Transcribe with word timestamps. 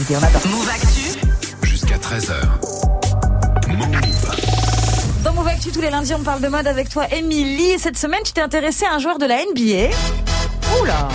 exclusivité. 0.00 0.16
On 0.16 0.22
attend. 0.22 0.48
Move 0.48 0.68
Actu. 0.68 1.18
Jusqu'à 1.62 1.96
13h. 1.96 2.34
Move. 3.68 5.22
Dans 5.24 5.32
Move 5.34 5.48
Actu, 5.48 5.70
tous 5.70 5.80
les 5.80 5.90
lundis, 5.90 6.14
on 6.14 6.22
parle 6.22 6.40
de 6.40 6.48
mode 6.48 6.66
avec 6.66 6.88
toi, 6.88 7.06
Émilie. 7.12 7.78
Cette 7.78 7.98
semaine, 7.98 8.20
tu 8.24 8.32
t'es 8.32 8.40
intéressée 8.40 8.84
à 8.86 8.94
un 8.94 8.98
joueur 8.98 9.18
de 9.18 9.26
la 9.26 9.36
NBA. 9.44 9.94
Oula 10.80 11.08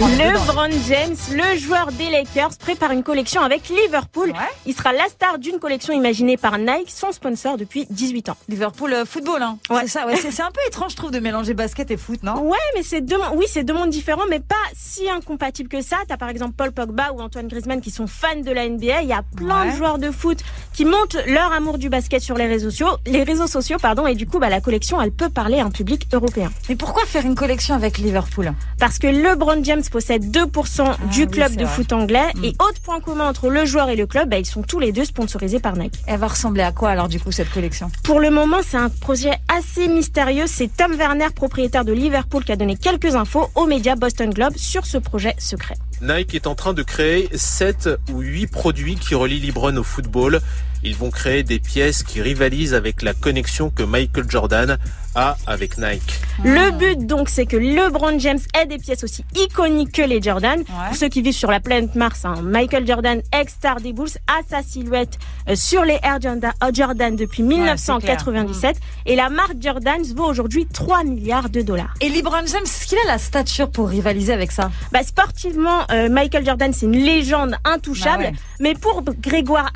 LeBron 0.00 0.70
James, 0.88 1.14
le 1.30 1.58
joueur 1.58 1.92
des 1.92 2.08
Lakers, 2.08 2.56
prépare 2.58 2.90
une 2.92 3.02
collection 3.02 3.42
avec 3.42 3.68
Liverpool. 3.68 4.30
Ouais. 4.30 4.36
Il 4.64 4.74
sera 4.74 4.94
la 4.94 5.06
star 5.08 5.38
d'une 5.38 5.58
collection 5.58 5.92
imaginée 5.92 6.38
par 6.38 6.56
Nike, 6.56 6.88
son 6.90 7.12
sponsor 7.12 7.58
depuis 7.58 7.86
18 7.90 8.30
ans. 8.30 8.36
Liverpool 8.48 8.94
euh, 8.94 9.04
football, 9.04 9.42
hein. 9.42 9.58
Ouais. 9.68 9.80
C'est 9.82 9.88
ça, 9.88 10.06
ouais. 10.06 10.16
C'est 10.16 10.40
un 10.42 10.50
peu 10.50 10.60
étrange, 10.66 10.92
je 10.92 10.96
trouve, 10.96 11.10
de 11.10 11.20
mélanger 11.20 11.52
basket 11.52 11.90
et 11.90 11.98
foot, 11.98 12.22
non? 12.22 12.40
Ouais, 12.40 12.56
mais 12.74 12.82
c'est 12.82 13.02
deux, 13.02 13.18
oui, 13.34 13.44
c'est 13.46 13.62
deux 13.62 13.74
mondes 13.74 13.90
différents, 13.90 14.24
mais 14.30 14.40
pas 14.40 14.54
si 14.74 15.08
incompatibles 15.10 15.68
que 15.68 15.82
ça. 15.82 15.96
T'as 16.08 16.16
par 16.16 16.30
exemple 16.30 16.54
Paul 16.56 16.72
Pogba 16.72 17.12
ou 17.12 17.20
Antoine 17.20 17.48
Griezmann 17.48 17.82
qui 17.82 17.90
sont 17.90 18.06
fans 18.06 18.40
de 18.42 18.50
la 18.50 18.66
NBA. 18.70 19.02
Il 19.02 19.08
y 19.08 19.12
a 19.12 19.22
plein 19.36 19.64
Ouais. 19.66 19.72
de 19.72 19.76
joueurs 19.76 19.98
de 19.98 20.10
foot 20.10 20.38
qui 20.72 20.86
montrent 20.86 21.18
leur 21.26 21.52
amour 21.52 21.76
du 21.76 21.90
basket 21.90 22.22
sur 22.22 22.38
les 22.38 22.46
réseaux 22.46 22.70
sociaux, 22.70 22.96
les 23.04 23.22
réseaux 23.22 23.46
sociaux, 23.48 23.76
pardon, 23.80 24.06
et 24.06 24.14
du 24.14 24.26
coup, 24.26 24.38
bah, 24.38 24.48
la 24.48 24.62
collection, 24.62 25.00
elle 25.02 25.12
peut 25.12 25.28
parler 25.28 25.58
à 25.60 25.64
un 25.66 25.70
public 25.70 26.06
européen. 26.14 26.50
Mais 26.70 26.76
pourquoi 26.76 27.04
faire 27.04 27.26
une 27.26 27.34
collection 27.34 27.74
avec 27.74 27.98
Liverpool? 27.98 28.54
Parce 28.78 28.98
que 28.98 29.06
LeBron 29.06 29.62
James 29.62 29.82
possède 29.90 30.24
2% 30.24 31.08
du 31.12 31.22
oui, 31.22 31.26
club 31.28 31.54
de 31.56 31.64
vrai. 31.64 31.74
foot 31.74 31.92
anglais. 31.92 32.32
Mm. 32.36 32.44
Et 32.44 32.48
autre 32.60 32.80
point 32.82 33.00
commun 33.00 33.28
entre 33.28 33.48
le 33.50 33.64
joueur 33.66 33.88
et 33.90 33.96
le 33.96 34.06
club, 34.06 34.30
bah, 34.30 34.38
ils 34.38 34.46
sont 34.46 34.62
tous 34.62 34.80
les 34.80 34.92
deux 34.92 35.04
sponsorisés 35.04 35.60
par 35.60 35.76
Nike. 35.76 35.94
Elle 36.06 36.18
va 36.18 36.28
ressembler 36.28 36.62
à 36.62 36.72
quoi 36.72 36.90
alors, 36.90 37.08
du 37.08 37.20
coup, 37.20 37.32
cette 37.32 37.50
collection? 37.50 37.90
Pour 38.04 38.20
le 38.20 38.30
moment, 38.30 38.58
c'est 38.62 38.76
un 38.76 38.88
projet 38.88 39.32
assez 39.48 39.88
mystérieux. 39.88 40.44
C'est 40.46 40.74
Tom 40.74 40.94
Werner, 40.94 41.28
propriétaire 41.34 41.84
de 41.84 41.92
Liverpool, 41.92 42.44
qui 42.44 42.52
a 42.52 42.56
donné 42.56 42.76
quelques 42.76 43.14
infos 43.14 43.50
aux 43.54 43.66
médias 43.66 43.96
Boston 43.96 44.30
Globe 44.30 44.56
sur 44.56 44.86
ce 44.86 44.98
projet 44.98 45.34
secret. 45.38 45.74
Nike 46.00 46.34
est 46.34 46.46
en 46.46 46.54
train 46.54 46.72
de 46.72 46.82
créer 46.82 47.28
7 47.34 47.90
ou 48.12 48.20
8 48.20 48.46
produits 48.46 48.96
qui 48.96 49.14
relient 49.14 49.40
LeBron 49.40 49.76
au 49.76 49.82
football. 49.82 50.40
Ils 50.82 50.96
vont 50.96 51.10
créer 51.10 51.42
des 51.42 51.58
pièces 51.58 52.02
qui 52.02 52.22
rivalisent 52.22 52.74
avec 52.74 53.02
la 53.02 53.14
connexion 53.14 53.70
que 53.70 53.82
Michael 53.82 54.30
Jordan 54.30 54.78
a 55.14 55.36
avec 55.46 55.78
Nike. 55.78 56.20
Le 56.44 56.70
but 56.70 57.06
donc, 57.06 57.28
c'est 57.28 57.46
que 57.46 57.56
LeBron 57.56 58.18
James 58.18 58.38
ait 58.58 58.66
des 58.66 58.78
pièces 58.78 59.04
aussi 59.04 59.24
iconiques 59.36 59.92
que 59.92 60.02
les 60.02 60.22
Jordan. 60.22 60.62
Pour 60.64 60.96
ceux 60.96 61.08
qui 61.08 61.22
vivent 61.22 61.34
sur 61.34 61.50
la 61.50 61.60
planète 61.60 61.94
Mars, 61.94 62.24
hein, 62.24 62.34
Michael 62.42 62.86
Jordan, 62.86 63.20
ex-star 63.32 63.80
des 63.80 63.92
Bulls, 63.92 64.10
a 64.26 64.40
sa 64.48 64.62
silhouette 64.62 65.18
euh, 65.48 65.56
sur 65.56 65.84
les 65.84 65.98
Air 66.02 66.20
Jordan, 66.20 66.52
Jordan 66.72 67.16
depuis 67.16 67.42
1997. 67.42 68.76
Et 69.06 69.16
la 69.16 69.30
marque 69.30 69.56
Jordan 69.60 70.00
vaut 70.14 70.26
aujourd'hui 70.26 70.66
3 70.66 71.04
milliards 71.04 71.50
de 71.50 71.62
dollars. 71.62 71.94
Et 72.00 72.08
LeBron 72.08 72.46
James, 72.46 72.62
est-ce 72.64 72.86
qu'il 72.86 72.98
a 72.98 73.06
la 73.08 73.18
stature 73.18 73.70
pour 73.70 73.88
rivaliser 73.88 74.32
avec 74.32 74.52
ça? 74.52 74.70
Bah, 74.92 75.02
sportivement, 75.02 75.80
euh, 75.90 76.08
Michael 76.08 76.44
Jordan, 76.44 76.72
c'est 76.72 76.86
une 76.86 76.96
légende 76.96 77.56
intouchable. 77.64 78.24
Bah 78.24 78.30
ouais. 78.30 78.36
Mais 78.60 78.74
pour 78.74 79.02
Grégoire 79.02 79.70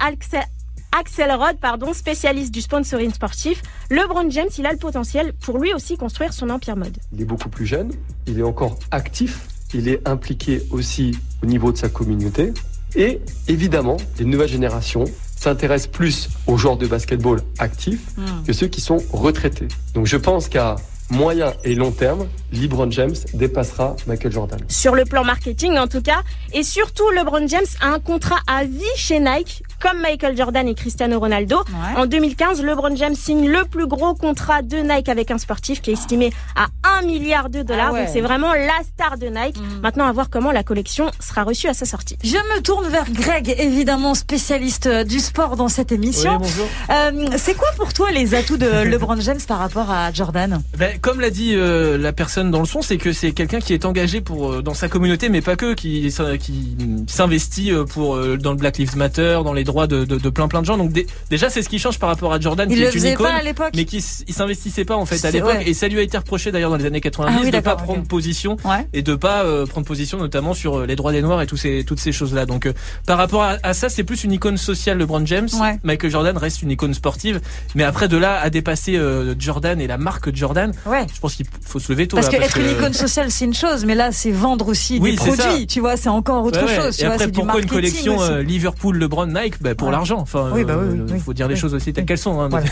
Axel, 0.96 1.28
Axelrod, 1.28 1.56
pardon, 1.58 1.92
spécialiste 1.92 2.54
du 2.54 2.60
sponsoring 2.60 3.12
sportif, 3.12 3.62
LeBron 3.90 4.30
James, 4.30 4.48
il 4.56 4.64
a 4.64 4.70
le 4.70 4.78
potentiel 4.78 5.32
pour 5.32 5.58
lui 5.58 5.74
aussi 5.74 5.96
construire 5.96 6.32
son 6.32 6.50
empire 6.50 6.76
mode. 6.76 6.96
Il 7.12 7.20
est 7.20 7.24
beaucoup 7.24 7.48
plus 7.48 7.66
jeune, 7.66 7.90
il 8.28 8.38
est 8.38 8.44
encore 8.44 8.78
actif, 8.92 9.48
il 9.74 9.88
est 9.88 10.06
impliqué 10.06 10.62
aussi 10.70 11.18
au 11.42 11.46
niveau 11.46 11.72
de 11.72 11.78
sa 11.78 11.88
communauté. 11.88 12.52
Et 12.94 13.20
évidemment, 13.48 13.96
les 14.20 14.24
nouvelles 14.24 14.48
générations 14.48 15.04
s'intéressent 15.36 15.90
plus 15.90 16.28
aux 16.46 16.56
joueurs 16.56 16.76
de 16.76 16.86
basketball 16.86 17.40
actifs 17.58 18.14
que 18.46 18.52
ceux 18.52 18.68
qui 18.68 18.80
sont 18.80 18.98
retraités. 19.12 19.66
Donc 19.94 20.06
je 20.06 20.16
pense 20.16 20.48
qu'à 20.48 20.76
moyen 21.10 21.52
et 21.64 21.74
long 21.74 21.90
terme, 21.90 22.26
LeBron 22.52 22.90
James 22.90 23.14
dépassera 23.34 23.96
Michael 24.06 24.32
Jordan. 24.32 24.60
Sur 24.68 24.94
le 24.94 25.04
plan 25.04 25.24
marketing, 25.24 25.76
en 25.78 25.86
tout 25.86 26.02
cas. 26.02 26.22
Et 26.52 26.62
surtout, 26.62 27.08
LeBron 27.10 27.46
James 27.48 27.66
a 27.80 27.88
un 27.88 27.98
contrat 27.98 28.38
à 28.46 28.64
vie 28.64 28.82
chez 28.96 29.20
Nike, 29.20 29.62
comme 29.80 30.00
Michael 30.00 30.36
Jordan 30.36 30.66
et 30.68 30.74
Cristiano 30.74 31.18
Ronaldo. 31.18 31.58
Ouais. 31.58 32.00
En 32.00 32.06
2015, 32.06 32.62
LeBron 32.62 32.96
James 32.96 33.14
signe 33.14 33.48
le 33.48 33.64
plus 33.64 33.86
gros 33.86 34.14
contrat 34.14 34.62
de 34.62 34.78
Nike 34.78 35.08
avec 35.08 35.30
un 35.30 35.38
sportif 35.38 35.82
qui 35.82 35.90
est 35.90 35.94
estimé 35.94 36.32
à 36.56 36.66
1 37.00 37.02
milliard 37.06 37.50
de 37.50 37.62
dollars. 37.62 37.88
Ah 37.90 37.92
ouais. 37.92 38.00
Donc 38.04 38.10
c'est 38.12 38.20
vraiment 38.20 38.52
la 38.52 38.82
star 38.84 39.18
de 39.18 39.26
Nike. 39.26 39.58
Mm. 39.58 39.80
Maintenant, 39.82 40.06
à 40.06 40.12
voir 40.12 40.30
comment 40.30 40.52
la 40.52 40.62
collection 40.62 41.10
sera 41.20 41.42
reçue 41.42 41.68
à 41.68 41.74
sa 41.74 41.84
sortie. 41.86 42.16
Je 42.22 42.36
me 42.36 42.60
tourne 42.62 42.86
vers 42.88 43.10
Greg, 43.10 43.54
évidemment 43.58 44.14
spécialiste 44.14 44.86
euh, 44.86 45.04
du 45.04 45.18
sport 45.18 45.56
dans 45.56 45.68
cette 45.68 45.92
émission. 45.92 46.36
bonjour. 46.38 46.66
Euh, 46.90 47.26
c'est 47.36 47.54
quoi 47.54 47.68
pour 47.76 47.92
toi 47.92 48.10
les 48.10 48.34
atouts 48.34 48.56
de 48.56 48.66
LeBron 48.84 49.20
James 49.20 49.40
par 49.46 49.58
rapport 49.58 49.90
à 49.90 50.12
Jordan? 50.12 50.62
Ben, 50.78 50.93
comme 51.00 51.20
l'a 51.20 51.30
dit 51.30 51.52
euh, 51.54 51.96
la 51.98 52.12
personne 52.12 52.50
dans 52.50 52.60
le 52.60 52.66
son, 52.66 52.82
c'est 52.82 52.96
que 52.96 53.12
c'est 53.12 53.32
quelqu'un 53.32 53.60
qui 53.60 53.72
est 53.72 53.84
engagé 53.84 54.20
pour 54.20 54.52
euh, 54.52 54.62
dans 54.62 54.74
sa 54.74 54.88
communauté, 54.88 55.28
mais 55.28 55.40
pas 55.40 55.56
que, 55.56 55.74
qui, 55.74 56.10
s'in- 56.10 56.36
qui 56.38 56.76
s'investit 57.06 57.70
euh, 57.72 57.84
pour 57.84 58.16
euh, 58.16 58.36
dans 58.36 58.50
le 58.52 58.56
Black 58.56 58.78
Lives 58.78 58.96
Matter, 58.96 59.40
dans 59.44 59.52
les 59.52 59.64
droits 59.64 59.86
de, 59.86 60.04
de, 60.04 60.16
de 60.18 60.30
plein 60.30 60.48
plein 60.48 60.60
de 60.60 60.66
gens. 60.66 60.76
Donc 60.76 60.92
dé- 60.92 61.06
déjà, 61.30 61.50
c'est 61.50 61.62
ce 61.62 61.68
qui 61.68 61.78
change 61.78 61.98
par 61.98 62.08
rapport 62.08 62.32
à 62.32 62.40
Jordan, 62.40 62.68
Il 62.70 62.76
qui 62.76 62.80
le 62.82 62.88
est 62.88 62.94
une 62.94 63.04
icône, 63.06 63.26
pas 63.26 63.34
à 63.34 63.42
l'époque 63.42 63.72
mais 63.76 63.84
qui 63.84 64.00
s'investissait 64.00 64.84
pas 64.84 64.96
en 64.96 65.06
fait 65.06 65.24
à 65.24 65.30
l'époque, 65.30 65.54
ouais. 65.54 65.68
et 65.68 65.74
ça 65.74 65.88
lui 65.88 65.98
a 65.98 66.02
été 66.02 66.16
reproché 66.18 66.52
d'ailleurs 66.52 66.70
dans 66.70 66.76
les 66.76 66.86
années 66.86 67.00
90 67.00 67.34
Ah 67.36 67.40
oui, 67.44 67.50
de 67.50 67.60
pas 67.60 67.76
prendre 67.76 68.02
position 68.06 68.56
Ouais. 68.64 68.86
et 68.92 69.02
de 69.02 69.14
pas 69.14 69.44
euh, 69.44 69.66
prendre 69.66 69.86
position 69.86 70.18
notamment 70.18 70.54
sur 70.54 70.86
les 70.86 70.96
droits 70.96 71.12
des 71.12 71.22
noirs 71.22 71.42
et 71.42 71.46
tous 71.46 71.56
ces 71.56 71.84
toutes 71.84 72.00
ces 72.00 72.12
choses 72.12 72.34
là. 72.34 72.46
Donc 72.46 72.66
euh, 72.66 72.72
par 73.06 73.18
rapport 73.18 73.42
à, 73.42 73.56
à 73.62 73.74
ça, 73.74 73.88
c'est 73.88 74.04
plus 74.04 74.24
une 74.24 74.32
icône 74.32 74.56
sociale 74.56 74.98
LeBron 74.98 75.24
James. 75.26 75.48
Ouais. 75.60 75.78
Michael 75.82 76.10
Jordan 76.10 76.36
reste 76.36 76.62
une 76.62 76.70
icône 76.70 76.94
sportive, 76.94 77.40
mais 77.74 77.84
après 77.84 78.08
de 78.08 78.16
là 78.16 78.40
à 78.40 78.50
dépasser 78.50 78.96
euh, 78.96 79.34
Jordan 79.38 79.80
et 79.80 79.86
la 79.86 79.98
marque 79.98 80.34
Jordan, 80.34 80.72
Ouais. 80.86 81.06
je 81.14 81.18
pense 81.20 81.34
qu'il 81.34 81.46
faut 81.66 81.78
se 81.78 81.90
lever 81.92 82.06
tôt. 82.08 82.16
Parce 82.16 82.30
là, 82.30 82.38
que 82.38 82.44
être 82.44 82.58
une 82.58 82.70
icône 82.70 82.92
sociale, 82.92 83.30
c'est 83.30 83.44
une 83.46 83.54
chose, 83.54 83.84
mais 83.84 83.94
là, 83.94 84.12
c'est 84.12 84.30
vendre 84.30 84.68
aussi 84.68 84.98
Oui, 85.00 85.12
des 85.12 85.16
c'est 85.16 85.24
produits. 85.36 85.60
ça. 85.60 85.66
Tu 85.66 85.80
vois, 85.80 85.96
c'est 85.96 86.08
encore 86.08 86.44
autre 86.44 86.60
Ouais, 86.62 86.66
ouais. 86.68 86.76
chose. 86.76 86.96
Tu 86.96 87.02
Et 87.02 87.06
vois, 87.06 87.14
après, 87.14 87.26
du 87.26 87.32
pourquoi 87.32 87.60
une 87.60 87.66
marketing 87.68 87.90
collection 87.92 88.18
aussi. 88.18 88.30
euh, 88.32 88.42
Liverpool, 88.42 88.96
LeBron, 88.98 89.26
Nike 89.26 89.62
bah, 89.62 89.74
Pour 89.74 89.88
Ouais. 89.88 89.92
l'argent. 89.92 90.18
Enfin, 90.18 90.50
Oui, 90.52 90.64
bah 90.64 90.74
oui, 90.78 90.98
euh, 90.98 91.04
oui, 91.08 91.12
il 91.16 91.20
faut 91.20 91.32
dire 91.32 91.48
les 91.48 91.56
choses 91.56 91.74
aussi 91.74 91.92
telles 91.92 92.04
qu'elles 92.04 92.18
sont. 92.18 92.40
hein. 92.40 92.48
Voilà. 92.48 92.66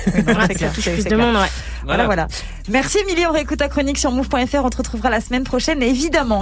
Voilà. 1.85 2.05
Voilà. 2.07 2.29
Merci 2.69 2.99
Émilie, 2.99 3.27
on 3.27 3.33
réécoute 3.33 3.59
ta 3.59 3.69
chronique 3.69 3.99
sur 3.99 4.11
move.fr. 4.13 4.65
On 4.65 4.71
te 4.71 4.77
retrouvera 4.77 5.11
la 5.11 5.21
semaine 5.21 5.45
prochaine, 5.45 5.83
évidemment. 5.83 6.41